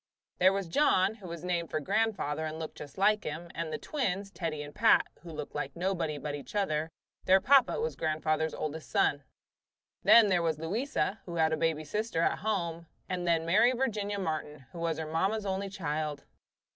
There 0.39 0.51
was 0.51 0.67
John, 0.67 1.13
who 1.13 1.27
was 1.27 1.43
named 1.43 1.69
for 1.69 1.79
grandfather 1.79 2.43
and 2.43 2.57
looked 2.57 2.79
just 2.79 2.97
like 2.97 3.23
him, 3.23 3.51
and 3.53 3.71
the 3.71 3.77
twins, 3.77 4.31
Teddie 4.31 4.63
and 4.63 4.73
Pat, 4.73 5.05
who 5.21 5.29
looked 5.31 5.53
like 5.53 5.75
nobody 5.75 6.17
but 6.17 6.33
each 6.33 6.55
other; 6.55 6.89
their 7.25 7.39
papa 7.39 7.79
was 7.79 7.95
grandfather's 7.95 8.55
oldest 8.55 8.89
son. 8.89 9.21
Then 10.01 10.29
there 10.29 10.41
was 10.41 10.57
Louisa, 10.57 11.19
who 11.27 11.35
had 11.35 11.53
a 11.53 11.55
baby 11.57 11.83
sister 11.83 12.23
at 12.23 12.39
home, 12.39 12.87
and 13.07 13.27
then 13.27 13.45
Mary 13.45 13.73
Virginia 13.73 14.17
Martin, 14.17 14.65
who 14.71 14.79
was 14.79 14.97
her 14.97 15.05
mamma's 15.05 15.45
only 15.45 15.69
child. 15.69 16.23